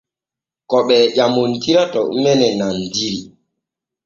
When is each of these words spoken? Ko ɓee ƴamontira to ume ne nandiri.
Ko 0.69 0.77
ɓee 0.87 1.05
ƴamontira 1.15 1.83
to 1.93 1.99
ume 2.15 2.31
ne 2.39 2.47
nandiri. 2.59 3.21